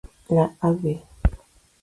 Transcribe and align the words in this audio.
La 0.37 0.45
Av. 0.69 0.89